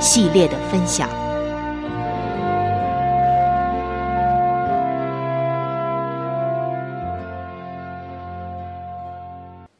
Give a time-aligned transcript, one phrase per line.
[0.00, 1.08] 系列的分享。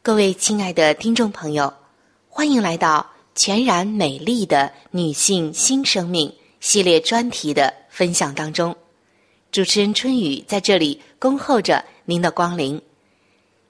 [0.02, 1.72] 各位亲爱的听众朋友，
[2.28, 6.30] 欢迎来到全然美丽的女性新生命
[6.60, 8.76] 系列专题的分享当中。
[9.50, 12.80] 主持人春雨在这里恭候着您的光临。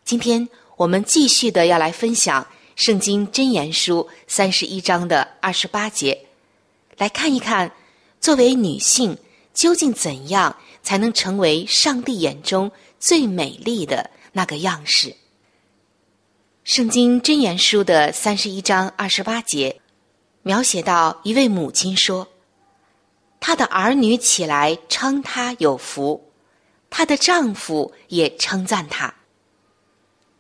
[0.05, 2.43] 今天我们继续的要来分享
[2.75, 6.27] 《圣经箴言书》三十一章的二十八节。
[7.01, 7.73] 来看一看，
[8.21, 9.17] 作为女性，
[9.55, 15.17] 究竟怎样才能成为上帝眼中最美丽的那个样式？
[16.63, 19.81] 圣经箴言书的三十一章二十八节，
[20.43, 22.29] 描写到一位母亲说
[23.41, 26.31] ：“她的儿女起来称她有福，
[26.91, 29.15] 她的丈夫也称赞她。”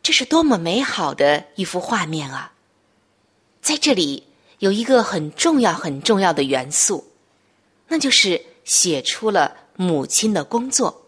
[0.05, 2.53] 这是多么美好的一幅画面啊！
[3.63, 4.25] 在这里。
[4.61, 7.05] 有一个很重要、很重要的元素，
[7.89, 11.07] 那就是写出了母亲的工作，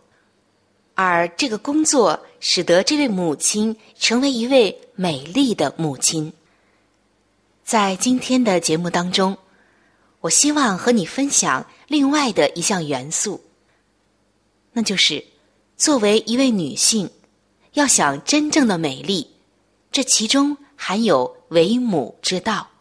[0.95, 6.33] 而这个工作使得这位母亲成为一位美丽的母亲。
[7.62, 9.37] 在今天的节目当中，
[10.21, 13.45] 我希望和你分享另外的一项元素，
[14.73, 15.23] 那就是
[15.77, 17.11] 作为一位女性，
[17.75, 19.31] 要想真正的美丽，
[19.91, 22.72] 这其中含有为母之道。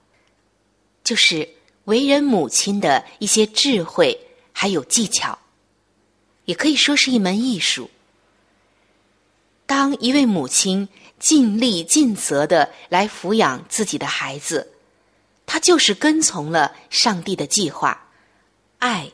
[1.03, 1.47] 就是
[1.85, 4.17] 为人母亲的一些智慧，
[4.53, 5.37] 还有技巧，
[6.45, 7.89] 也可以说是一门艺术。
[9.65, 10.87] 当一位母亲
[11.17, 14.71] 尽力尽责的来抚养自己的孩子，
[15.45, 18.07] 她就是跟从了上帝的计划。
[18.79, 19.11] 爱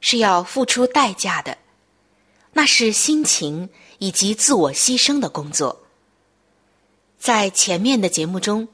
[0.00, 1.58] 是要付出代价的，
[2.52, 3.68] 那是心情
[3.98, 5.84] 以及自我牺牲的工作。
[7.18, 8.68] 在前面的节目中，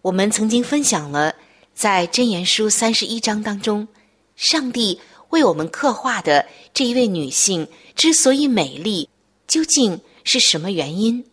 [0.00, 1.36] 我们曾经分享了。
[1.74, 3.88] 在箴言书三十一章当中，
[4.36, 7.66] 上帝为我们刻画的这一位女性
[7.96, 9.08] 之所以美丽，
[9.46, 11.24] 究竟是什么原因？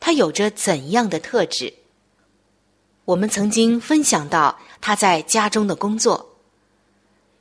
[0.00, 1.74] 她有着怎样的特质？
[3.04, 6.36] 我们曾经分享到她在家中的工作。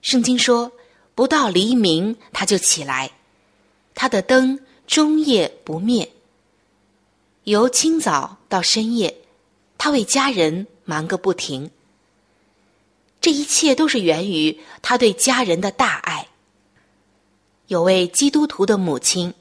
[0.02, 0.72] 圣经说，
[1.16, 3.12] 不到黎明她就起来，
[3.96, 6.12] 她的灯终夜不灭，
[7.46, 9.16] 由清早到深夜，
[9.78, 11.70] 他为家人忙个不停。
[13.22, 16.28] 这一切都是源于他对家人的大爱。
[17.68, 19.34] 有位基督徒的母亲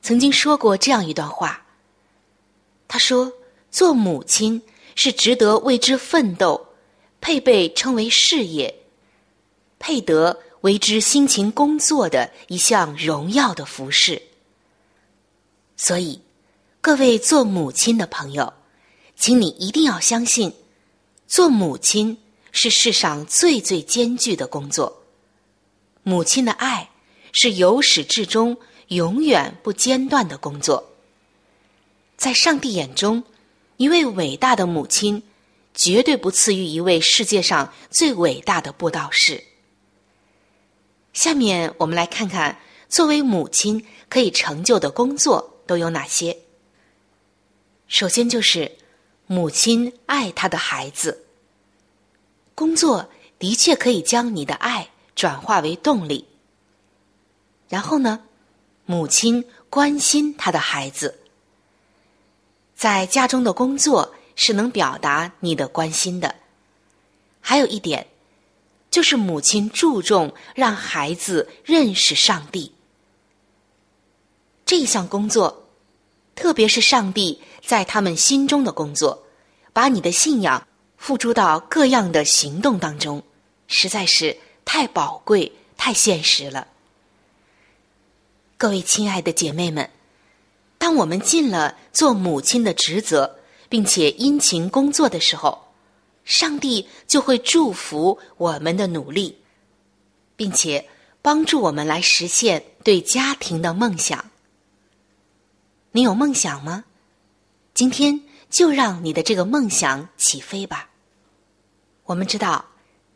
[0.00, 1.62] 曾经说过这样一段话。
[2.88, 3.32] 他说
[3.70, 4.62] ：“做母亲
[4.94, 6.68] 是值得为之奋斗，
[7.20, 8.72] 配被称为事业，
[9.80, 14.22] 配得为之辛勤工作的一项荣耀的服饰。”
[15.76, 16.22] 所以，
[16.80, 18.52] 各位做母亲的朋友，
[19.16, 20.54] 请你一定要相信，
[21.26, 22.16] 做母亲
[22.56, 25.02] 是世上最最艰巨的工作。
[26.02, 26.88] 母亲的爱
[27.30, 28.56] 是由始至终、
[28.88, 30.96] 永远不间断的工作。
[32.16, 33.22] 在上帝眼中，
[33.76, 35.22] 一位伟大的母亲
[35.74, 39.44] 绝对不次于一位世界上最伟大的布道士。
[41.12, 42.58] 下面我们来看看，
[42.88, 46.38] 作为母亲可以成就的工作都有哪些。
[47.86, 48.78] 首先就是
[49.26, 51.25] 母亲爱她的孩子。
[52.56, 56.26] 工作的确可以将你的爱转化为动力。
[57.68, 58.24] 然后呢，
[58.86, 61.20] 母亲关心她的孩子。
[62.74, 66.34] 在家中的工作是能表达你的关心的。
[67.40, 68.06] 还有一点，
[68.90, 72.72] 就是母亲注重让孩子认识上帝。
[74.64, 75.68] 这一项工作，
[76.34, 79.26] 特别是上帝在他们心中的工作，
[79.74, 83.22] 把你的信仰付诸到各样的行动当中，
[83.68, 86.68] 实在是太宝贵、太现实了。
[88.56, 89.90] 各位亲爱的姐妹们。
[90.78, 93.38] 当我们尽了做母亲的职责，
[93.68, 95.72] 并且殷勤工作的时候，
[96.24, 99.38] 上帝就会祝福我们的努力，
[100.36, 100.86] 并且
[101.22, 104.30] 帮助我们来实现对家庭的梦想。
[105.92, 106.84] 你有梦想吗？
[107.72, 110.88] 今天就让你的这个梦想起飞吧。
[112.04, 112.64] 我们知道，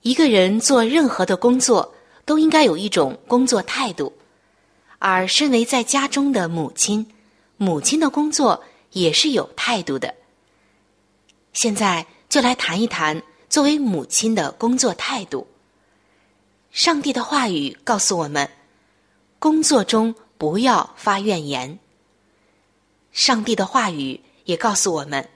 [0.03, 1.95] 一个人做任何的工作
[2.25, 4.13] 都应该有一种工作态度，
[4.99, 7.07] 而身为在家中的母亲。
[7.57, 10.15] 母亲的工作也是有态度的。
[11.53, 15.47] 现在就来谈一谈作为母亲的工作态度。
[16.71, 18.49] 上帝的话语告诉我们，
[19.39, 21.79] 工作中不要发怨言。
[23.13, 25.29] 上帝的话语也告诉我们，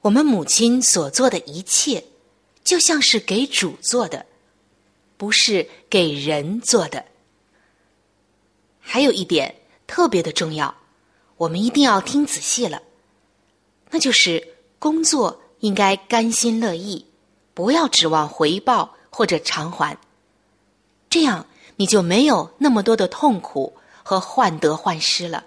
[0.00, 2.04] 我们母亲所做的一切，
[2.62, 4.24] 就像是给主做的，
[5.16, 7.04] 不是给人做的。
[8.78, 9.56] 还有一点
[9.88, 10.72] 特别的重要。
[11.36, 12.82] 我们一定要听仔细了，
[13.90, 17.04] 那就是工作应该甘心乐意，
[17.54, 19.98] 不要指望回报或者偿还，
[21.10, 21.46] 这样
[21.76, 25.44] 你就没有那么多的痛苦和患得患失了。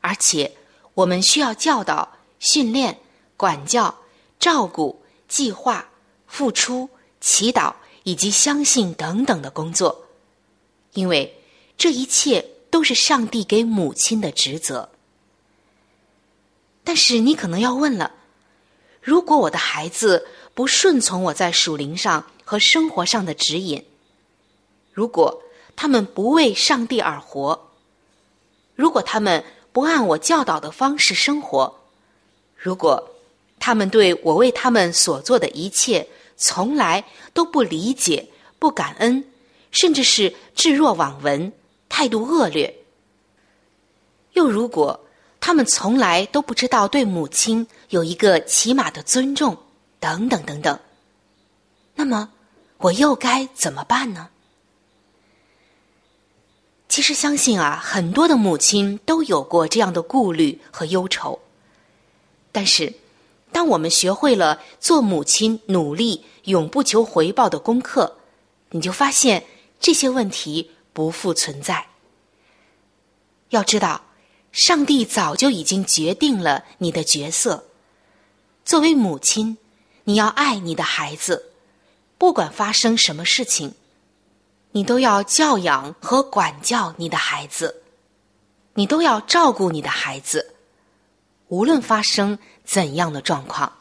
[0.00, 0.55] 而且，
[0.96, 2.98] 我们需要教导、训练、
[3.36, 3.94] 管教、
[4.40, 5.88] 照顾、计划、
[6.26, 6.90] 付出、
[7.20, 7.72] 祈祷
[8.02, 10.06] 以及相信等等的工作，
[10.94, 11.40] 因为
[11.78, 12.44] 这一切。
[12.68, 14.90] 都是上帝给母亲的职责，
[16.84, 18.12] 但是你可能要问了：
[19.00, 23.82] 如果我的孩子不顺从我在属灵上和生活上的指引，
[24.92, 25.42] 如果
[25.74, 27.70] 他们不为上帝而活，
[28.74, 29.42] 如果他们
[29.76, 31.70] 不按我教导的方式生活，
[32.56, 33.10] 如果
[33.58, 37.04] 他们对我为他们所做的一切从来
[37.34, 38.26] 都不理解、
[38.58, 39.22] 不感恩，
[39.70, 41.52] 甚至是置若罔闻。
[41.90, 42.74] 态度恶劣，
[44.32, 44.98] 又如果
[45.40, 49.58] 他们从来都不知道对母亲有一个起码的尊重，
[50.00, 50.80] 等等等等，
[51.94, 52.30] 那么
[52.78, 54.30] 我又该怎么办呢？
[56.88, 61.38] 其实相信啊，很多的母亲都有过这样的顾虑和忧愁。
[62.52, 62.94] 但是，
[63.52, 68.16] 当我们学会了做母亲努力、永不求回报的功课，
[68.70, 69.44] 你就发现
[69.80, 70.70] 这些问题。
[70.96, 71.88] 不复存在。
[73.50, 74.00] 要知道，
[74.50, 77.66] 上帝早就已经决定了你的角色。
[78.64, 79.58] 作为母亲，
[80.04, 81.50] 你要爱你的孩子，
[82.16, 83.74] 不管发生什么事情，
[84.76, 87.82] 你都要教养和管教你的孩子，
[88.74, 90.54] 你都要照顾你的孩子，
[91.48, 93.72] 无论发生怎样的状况。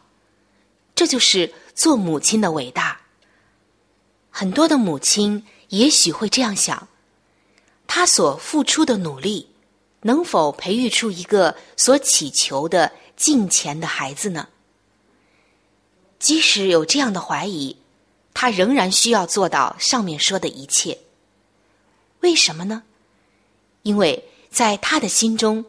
[0.96, 2.98] 这就是做母亲的伟大。
[4.30, 6.88] 很多的母亲也许会这样想。
[7.86, 9.50] 他所付出的努力，
[10.04, 14.48] 能否培育出一个所祈求的敬虔的孩子呢？
[16.20, 17.76] 即使有这样的怀疑，
[18.36, 21.00] 他仍然需要做到上面说的一切。
[22.20, 22.84] 为什么呢？
[23.82, 25.66] 因为在他的心中，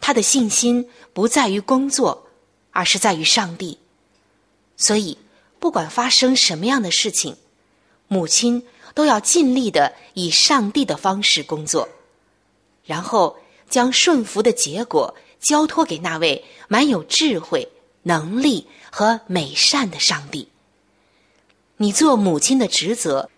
[0.00, 2.28] 他的信心不在于工作，
[2.70, 3.78] 而是在于上帝。
[4.76, 5.18] 所以，
[5.58, 7.36] 不管发生什么样的事情，
[8.08, 11.88] 母亲都要尽力的以上帝的方式工作，
[12.84, 17.68] 然后将顺服的结果交托给那位满有智慧、
[18.04, 20.48] 能力和美善的上帝。
[21.78, 23.28] 你做母亲的职责，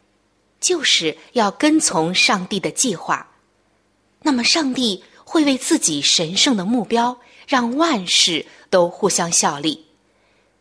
[0.60, 3.28] 就是要跟从上帝的计划。
[4.22, 9.86] 那么，上帝会为自己神圣的目标，让万事都互相效力，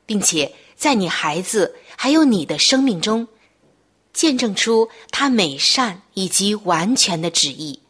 [0.05, 3.27] 并且在你孩子还有你的生命中，
[4.13, 7.81] 见证出他美善以及完全的旨意。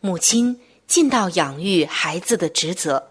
[0.00, 3.08] 母亲尽到养育孩子的职责，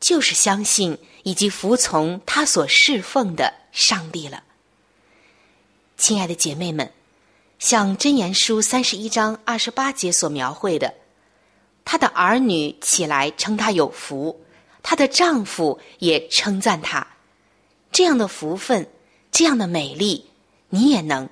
[0.00, 4.42] 就是相信以及服从他所侍奉的上帝了。
[5.96, 6.92] 亲爱的姐妹们。
[7.58, 10.92] 像箴言书三十一章二十八节所描绘的，
[11.86, 14.38] 她的儿女起来称她有福，
[14.82, 17.06] 她的丈夫也称赞她。
[17.90, 18.86] 这样的福分，
[19.32, 20.26] 这样的美丽，
[20.68, 21.28] 你也能。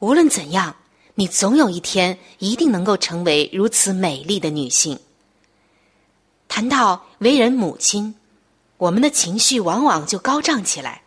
[0.00, 0.76] 无论怎样，
[1.14, 4.98] 你总有一天一定能够成为如此美丽的女性。
[6.48, 8.14] 谈到为人母亲，
[8.76, 11.00] 我们的情绪往往就高涨起来，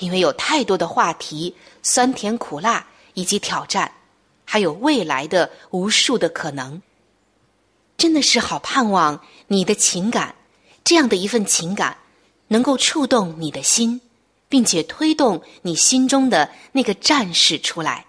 [0.00, 2.86] 因为有太多的话题，酸甜苦辣。
[3.14, 3.92] 以及挑战，
[4.42, 6.80] 还有未来的无数的可能，
[7.98, 10.34] 真的是好盼望你的情感，
[10.82, 11.98] 这样的一份情感，
[12.48, 14.00] 能够触动你的心，
[14.48, 18.06] 并且推动你心中的那个战士出来。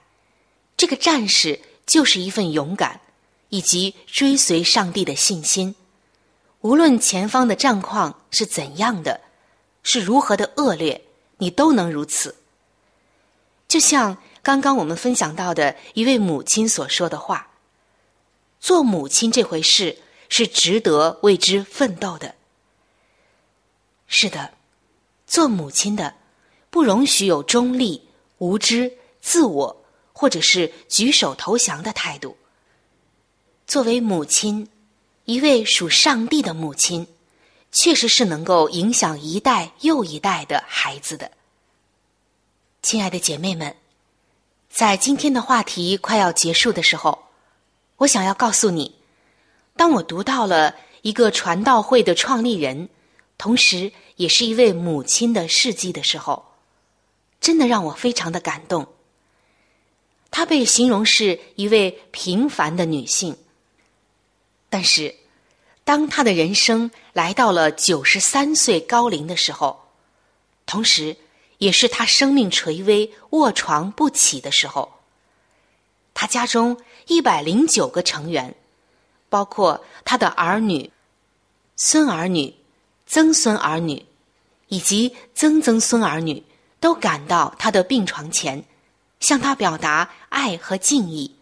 [0.78, 3.02] 这个战士就是一份勇敢，
[3.50, 5.76] 以及追随上帝的信心。
[6.62, 9.20] 无论前方的战况是怎样的，
[9.84, 11.04] 是如何的恶劣，
[11.40, 12.34] 你都能如此。
[13.74, 14.16] 就像。
[14.44, 17.48] 刚刚我们分享到的一位母亲所说的话
[18.60, 22.36] ：“做母亲这回事是值得为之奋斗的。”
[24.06, 24.52] 是的，
[25.26, 26.14] 做母亲的
[26.70, 28.06] 不容许有中立、
[28.40, 32.36] 无知、自我，或者是举手投降的态度。
[33.66, 34.68] 作为母亲，
[35.24, 37.08] 一位属上帝的母亲，
[37.72, 41.32] 确实是能够影响一代又一代的孩子的。
[42.84, 43.74] 亲爱的姐妹们。
[44.70, 47.28] 在今天的话题快要结束的时候，
[47.96, 48.94] 我想要告诉你，
[49.78, 52.90] 当我读到了一个传道会的创立人，
[53.38, 56.46] 同时也是一位母亲的事迹的时候，
[57.40, 58.86] 真的让我非常的感动。
[60.30, 63.38] 她被形容是一位平凡的女性，
[64.70, 65.16] 但是
[65.86, 69.88] 当她的人生来到了九十三岁高龄的时候，
[70.66, 71.16] 同时。
[71.64, 75.00] 也是他生命垂危、卧床不起的时候。
[76.14, 76.78] 他家中
[77.08, 78.54] 一百零九个成员，
[79.30, 80.92] 包括他的儿女、
[81.78, 82.54] 孙儿女、
[83.06, 84.06] 曾孙儿女，
[84.68, 86.44] 以及曾曾孙儿女，
[86.82, 88.66] 都赶到他的病床前，
[89.22, 91.34] 向他表达爱和敬意。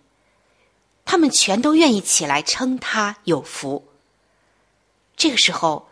[1.04, 3.88] 他们全都愿意起来称他有福。
[5.16, 5.90] 这个时候，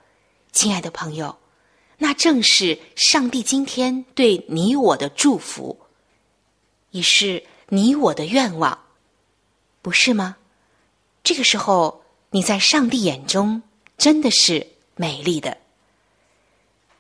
[0.51, 1.35] 亲爱的朋友。
[2.01, 5.77] 那正是上帝今天对你我的祝福，
[6.91, 8.79] 也是你我的愿望，
[9.81, 10.37] 不是吗？
[11.23, 13.61] 这个时候，你在上帝眼中
[13.97, 14.65] 真的是
[14.95, 15.57] 美丽的，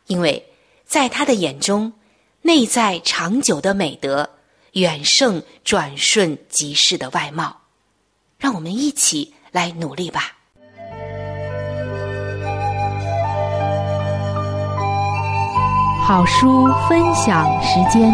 [0.07, 0.45] 因为
[0.85, 1.93] 在他的眼中，
[2.41, 4.29] 内在长久的美德
[4.73, 7.61] 远胜转瞬即逝的外貌。
[8.37, 10.38] 让我们一起来努力吧。
[16.09, 18.11] 好书分享时间。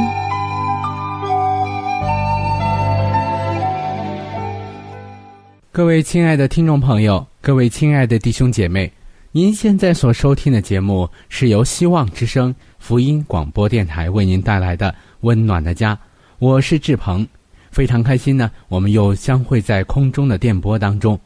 [5.72, 8.92] 各位亲爱的听众朋友，各位亲爱的弟兄姐妹，
[9.32, 15.96] 您现在所收听的节目是由希望之声福音广播电台为您带来的《温暖的家》，
[16.40, 17.26] 我是志鹏，
[17.72, 21.18] 非常开心呢，我们又相会在空中的电波当中。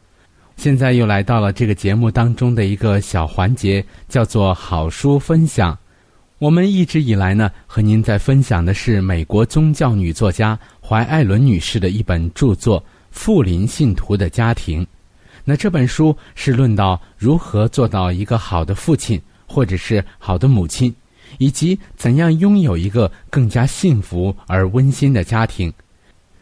[0.56, 5.76] 现在又来到了这个节目当中的一个小环节，叫做好书分享。
[6.40, 12.80] 我们一直以来呢，和您在分享的是美国宗教女作家怀艾伦女士的一本著作
[13.10, 14.82] 《富林信徒的家庭》。
[15.44, 20.94] 那这本书是论到如何做到一个好的父亲，或者是好的母亲，
[21.36, 25.70] 以及怎样拥有一个更加幸福而温馨的家庭。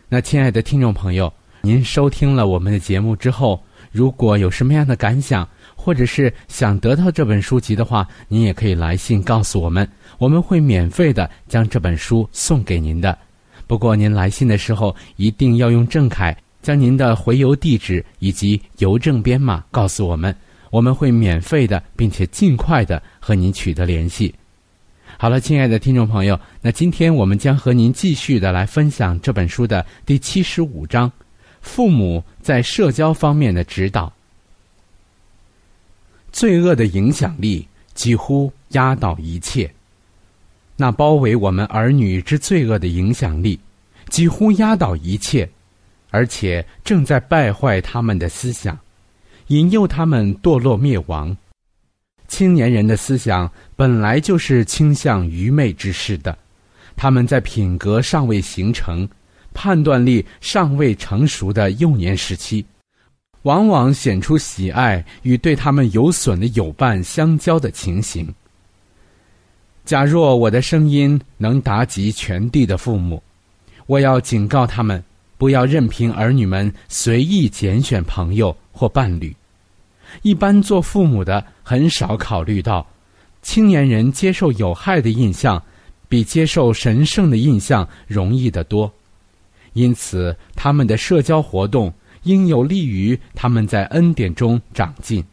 [0.09, 5.49] 那亲爱的听众朋友，您收听了我们的节目之后，如果有什么样的感想？
[5.89, 13.17] 或者是想得到这本书籍的话，您也可以来信告诉我们，我们会免费的将这本书送给您的。
[13.67, 20.37] 不过您来信的时候一定要用正楷，将您的回邮地址以及邮政编码告诉我们，
[20.71, 24.35] 我们会免费的，并且尽快的和您取得联系。
[25.17, 31.11] 好了，亲爱的听众朋友，那今天我们将和您继续的来分享这本书的第七十五章：
[31.63, 34.13] 父母在社交方面的指导。
[36.39, 39.69] 罪恶的影响力几乎压倒一切，
[40.77, 43.59] 那包围我们儿女之罪恶的影响力
[44.09, 45.51] 几乎压倒一切，
[46.11, 48.79] 而且正在败坏他们的思想，
[49.49, 51.37] 引诱他们堕落灭亡。
[52.29, 56.39] 青年人的思想本来就是倾向愚昧之事的，
[56.95, 59.09] 他们在品格尚未形成、
[59.53, 62.65] 判断力尚未成熟的幼年时期，
[63.49, 68.29] 往往显出喜爱与对他们有损的友伴相交的情形。
[69.87, 73.23] 假若我的声音能达及全地的父母，
[73.87, 75.03] 我要警告他们，
[75.39, 79.35] 不要任凭儿女们随意拣选朋友或伴侣。
[80.21, 82.87] 一般做父母的很少考虑到，
[83.41, 85.63] 青年人接受有害的印象，
[86.07, 88.93] 比接受神圣的印象容易得多。
[89.73, 91.91] 因此，他们的社交活动
[92.29, 95.25] 应有利于他们在恩典中长进，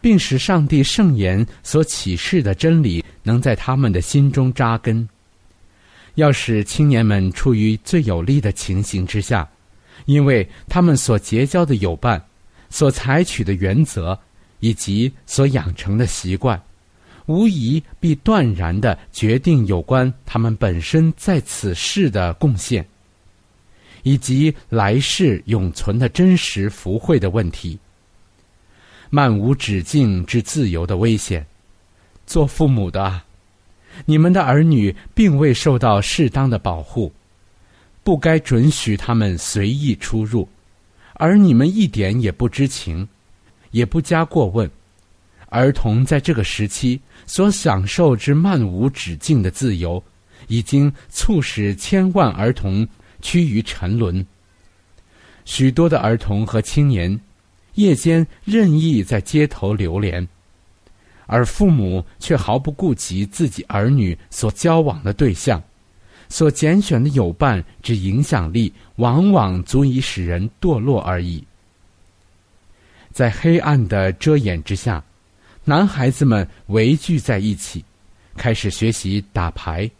[0.00, 5.08] 并使上帝圣言所启示的真理能在他们的心中扎根。
[6.14, 9.48] 要使青年们处于最有利的情形之下，
[10.06, 12.20] 因为他们所结交的友伴。
[12.72, 14.16] 所采取的原则，
[14.60, 16.62] 以及所养成的习惯，
[17.26, 22.86] 无疑必断然的决定有关他们本身在此世的贡献，
[24.02, 27.78] 以及来世永存的真实福慧的问题。
[29.10, 31.44] 漫无止境之自由的危险，
[32.26, 33.20] 做父母的，
[34.06, 37.12] 你们的儿女并未受到适当的保护，
[38.04, 40.48] 不该准许他们随意出入。
[41.14, 43.06] 而你们一点也不知情，
[43.72, 44.70] 也不加过问。
[45.48, 50.02] 儿童在这个时期所享受之漫无止境的自由，
[50.46, 52.86] 已经促使千万儿童
[53.20, 54.26] 趋于沉沦。
[55.44, 57.20] 许多的儿童和青年，
[57.74, 60.26] 夜间任意在街头流连，
[61.26, 65.62] 而父母却毫不顾及自己儿女所交往的对象。
[66.28, 71.42] 所拣选的友伴之影响力，往往足以使人堕落而已。
[73.10, 75.02] 在黑暗的遮掩之下，
[75.64, 77.84] 男孩子们围聚在一起，
[78.36, 79.90] 开始学习打牌、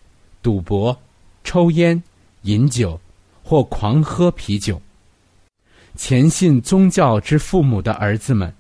[0.41, 0.97] 赌博、
[1.43, 2.01] 抽烟、
[2.43, 3.01] 饮酒，
[3.43, 4.81] 或狂喝啤酒。
[5.97, 8.53] 虔信宗教之父母的儿子们，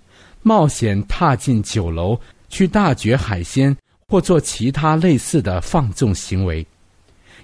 [0.42, 3.76] 冒险踏进酒楼去大嚼海鲜，
[4.08, 6.66] 或做其他类似的放纵行为。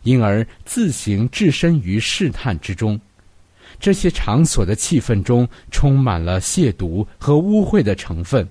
[0.03, 3.01] 因而自行置身于试探之中，
[3.81, 8.47] 这些场所的气氛中充满了亵渎和污秽的成分。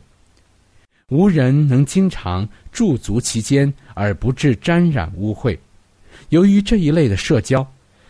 [1.09, 5.57] 无人能经常驻足其间而不致沾染污秽。
[6.29, 7.65] 由于这一类的社交，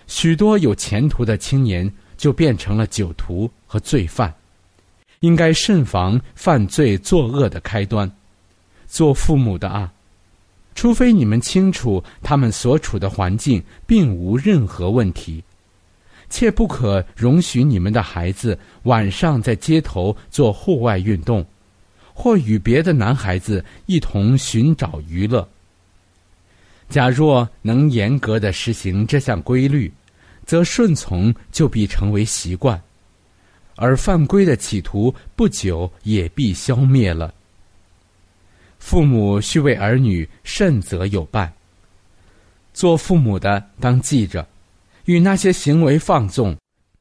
[0.08, 4.34] 许多有前途的青年就变成了酒徒和罪犯。
[5.22, 8.10] 应该慎防犯罪作恶的开端。
[8.86, 9.92] 做父母的啊！
[10.76, 15.44] 除非你们清楚他们所处的环境并无任何问题，
[16.30, 21.44] 切不可容许你们的孩子晚上在街头做户外运动，
[22.14, 25.48] 或与别的男孩子一同寻找娱乐。
[26.90, 29.92] 假若能严格的实行这项规律，
[30.46, 32.80] 则顺从就必成为习惯，
[33.76, 37.34] 而犯规的企图不久也必消灭了。
[38.78, 41.52] 父母须为儿女慎择友伴。
[42.72, 44.48] 做父母的当记着，
[45.06, 46.56] 与那些行为放纵、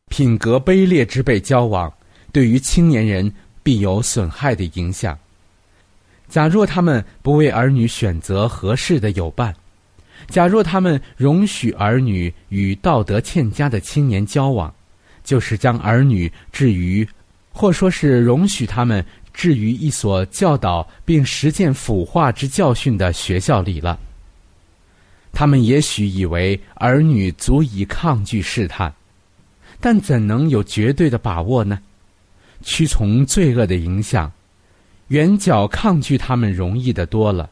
[0.09, 1.93] 品格卑劣之辈交往，
[2.33, 3.31] 对于青年人
[3.63, 5.19] 必有损害的影响。
[6.29, 9.55] 假若他们不为儿女选择合适的友伴，
[10.29, 14.73] 假若他们容许儿女与道德欠佳的青年交往，
[15.23, 17.07] 就是将儿女置于，
[17.53, 19.05] 或说是容许他们。
[19.35, 23.99] 置于一所教导并实践腐化之教训的学校里了。
[25.33, 28.95] 他们也许以为儿女足以抗拒试探，
[29.81, 31.81] 但怎能有绝对的把握呢？
[32.63, 34.31] 屈从罪恶的影响，
[35.09, 37.51] 远较抗拒他们容易的多了。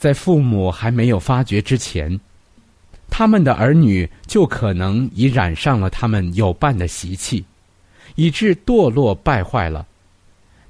[0.00, 2.18] 在父母还没有发觉之前，
[3.10, 7.44] 他们的儿女就可能已染上了他们有伴的习气，
[8.14, 9.86] 以致堕落败坏了。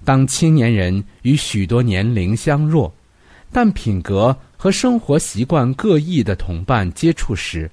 [0.05, 2.93] 当青年人与许多年龄相若，
[3.53, 7.71] 但品格和生活习惯各异的同伴接触时，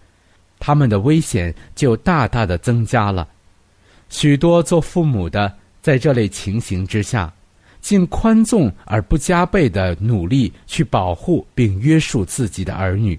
[0.59, 3.27] 他们的危险就大大的增加了。
[4.09, 7.33] 许多做父母的在这类情形之下，
[7.87, 13.17] 尽宽纵而不加倍的努力去保护并约束自己的儿女。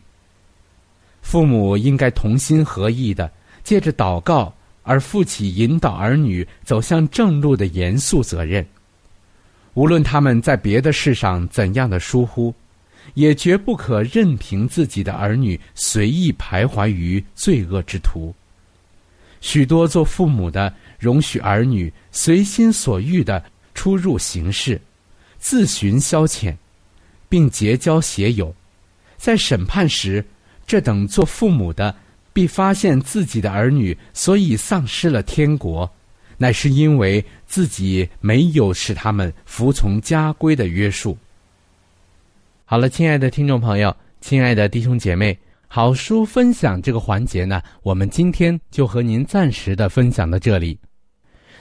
[1.22, 3.32] 父母应该同心合意的，
[3.64, 8.62] 借着祷告而负起引导儿女走向正路的严肃责任。
[9.72, 12.54] 无论他们在别的事上怎样的疏忽，
[13.14, 18.34] 也绝不可任凭自己的儿女随意徘徊于罪恶之途。
[19.40, 23.42] 许多做父母的容许儿女随心所欲的
[23.78, 24.80] 出入行事，
[25.38, 26.52] 自寻消遣，
[27.28, 28.52] 并结交邪友，
[29.16, 30.24] 在审判时，
[30.66, 31.94] 这等做父母的
[32.32, 35.88] 必发现自己的儿女所以丧失了天国，
[36.36, 41.16] 乃是因为自己没有使他们服从家规的约束。
[42.64, 45.38] 好了，亲爱的听众朋友，亲爱的弟兄姐妹。
[45.68, 50.76] 好书分享这个环节呢，我们今天就和您暂时的分享到这里。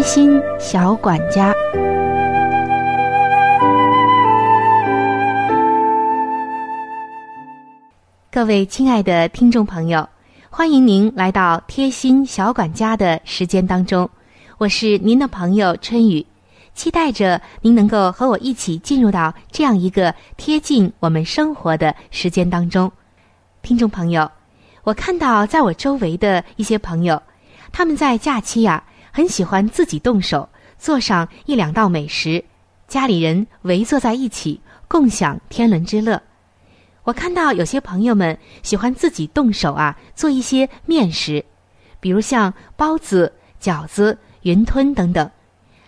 [0.00, 1.52] 贴心小管家，
[8.32, 10.08] 各位亲爱的听众朋友，
[10.48, 14.08] 欢迎您来到贴心小管家的时间当中，
[14.56, 16.24] 我是您的朋友春雨，
[16.72, 22.90] 期待着您能够和我一起进入到这样一个贴近我们生活的时间当中。
[23.60, 24.30] 听众朋友，
[24.82, 27.22] 我看到在我周围的一些朋友，
[27.70, 28.82] 他们在假期呀。
[29.20, 32.42] 很喜欢自己动手做上一两道美食，
[32.88, 36.22] 家里人围坐在一起共享天伦之乐。
[37.02, 41.44] 我看到有些朋友们喜欢自己动手啊做一些面食，
[42.00, 43.30] 比如像包子、
[43.60, 45.30] 饺子、云吞等等。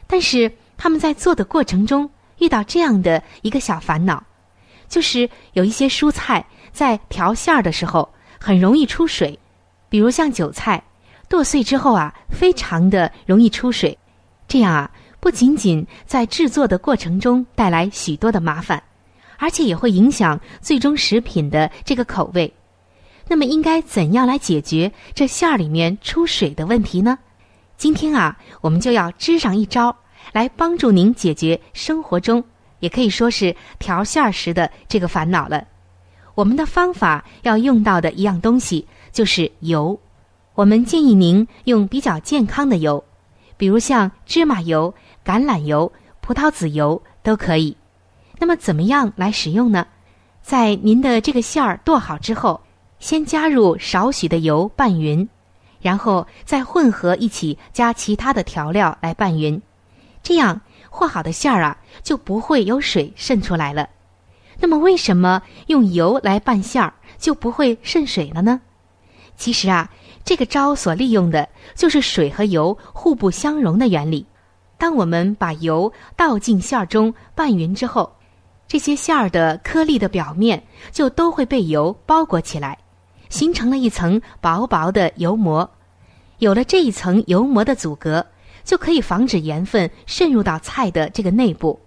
[0.06, 4.22] 但是他们在做的过程中遇到这样的一个小烦恼，
[4.90, 9.38] 就是有一些蔬菜在调馅儿的时候很容易出水，
[9.88, 10.84] 比如像韭菜。
[11.32, 13.96] 剁碎之后啊，非常的容易出水，
[14.46, 18.82] 这样啊，不仅仅在制作的过程中带来许多的麻烦，
[19.38, 22.52] 而且也会影响最终食品的这个口味。
[23.26, 27.18] 那么，应该怎样来解决这馅儿里面出水的问题呢？
[27.78, 29.96] 今天啊，我们就要支上一招，
[30.34, 32.44] 来帮助您解决生活中
[32.80, 35.66] 也可以说是调馅儿时的这个烦恼了。
[36.34, 39.98] 我们的方法要用到的一样东西就是油。
[40.54, 43.02] 我们建议您用比较健康的油，
[43.56, 47.74] 比如像芝麻油、橄榄油、葡萄籽油都可以。
[48.38, 49.86] 那么怎么样来使用呢？
[50.42, 52.60] 在您的这个馅儿剁好之后，
[52.98, 55.26] 先加入少许的油拌匀，
[55.80, 59.60] 然后再混合一起加其他的调料来拌匀，
[60.22, 60.60] 这样
[60.90, 63.88] 和好的馅儿啊就不会有水渗出来了。
[64.58, 68.60] 那么为什么用油来拌馅儿就不会渗水了呢？
[69.38, 69.90] 其实啊。
[70.24, 74.26] 这个招所利用的就是水和油互不相容的原理。
[74.78, 78.12] 当我们把油倒进馅儿中拌匀之后，
[78.66, 82.78] 这些馅儿的颗粒的表面就都会被油包裹起来，
[83.28, 85.68] 形成了一层薄薄的油膜。
[86.38, 88.26] 有了这一层油膜的阻隔，
[88.64, 91.78] 就可以防止盐分渗入到菜的这个内部，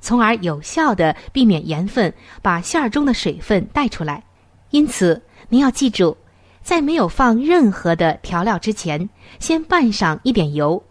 [0.00, 4.22] 从而有效的避免盐分把馅儿中的水分带出来。
[4.70, 6.16] 因此，您要记住。
[6.64, 10.82] 在没有放任何的调料之前，先拌上一点油，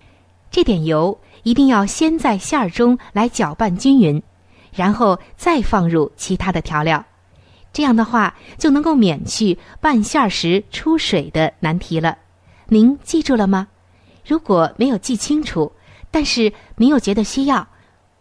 [0.52, 4.22] 这点油一定要先在馅儿中来搅拌均匀，
[4.72, 7.04] 然后再放入其他的调料，
[7.74, 12.16] 这样的话就能够免去拌馅儿时出水的难题了。
[12.68, 13.68] 您记住了吗？
[14.24, 15.72] 如果没有记清楚，
[16.12, 17.68] 但是您又觉得需要，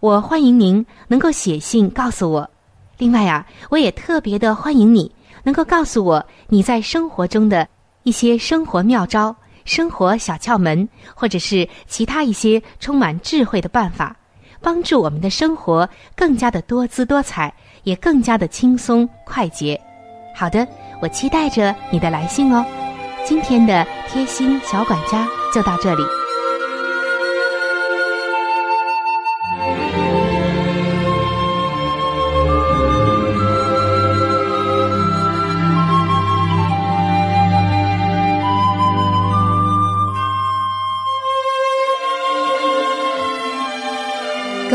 [0.00, 2.48] 我欢迎您能够写信告诉我。
[2.96, 5.12] 另外啊，我也特别的欢迎你。
[5.42, 7.66] 能够告诉我你在生活中的
[8.02, 14.14] 一些生活妙招、生活小窍门，或者是其他一些充满智慧的办法，
[14.60, 17.52] 帮助我们的生活更加的多姿多彩，
[17.82, 19.80] 也更加的轻松快捷。
[20.34, 20.66] 好的，
[21.00, 22.64] 我期待着你的来信哦。
[23.24, 26.21] 今天的贴心小管家就到这里。